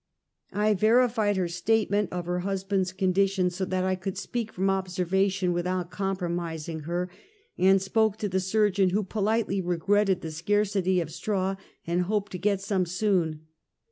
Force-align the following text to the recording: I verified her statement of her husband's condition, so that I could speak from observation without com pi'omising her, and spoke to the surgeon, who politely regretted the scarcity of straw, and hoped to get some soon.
I 0.55 0.73
verified 0.73 1.37
her 1.37 1.47
statement 1.47 2.11
of 2.11 2.25
her 2.25 2.39
husband's 2.39 2.91
condition, 2.91 3.51
so 3.51 3.65
that 3.65 3.83
I 3.83 3.93
could 3.93 4.17
speak 4.17 4.51
from 4.51 4.67
observation 4.67 5.53
without 5.53 5.91
com 5.91 6.17
pi'omising 6.17 6.85
her, 6.85 7.07
and 7.55 7.79
spoke 7.79 8.17
to 8.17 8.27
the 8.27 8.39
surgeon, 8.39 8.89
who 8.89 9.03
politely 9.03 9.61
regretted 9.61 10.21
the 10.21 10.31
scarcity 10.31 11.01
of 11.01 11.11
straw, 11.11 11.55
and 11.85 12.01
hoped 12.01 12.31
to 12.31 12.39
get 12.39 12.61
some 12.61 12.87
soon. 12.87 13.45